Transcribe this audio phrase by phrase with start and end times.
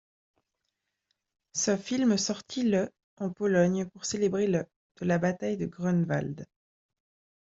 [1.53, 4.65] Ce film sortit le en Pologne pour célébrer le
[4.99, 6.47] de la Bataille de Grunwald.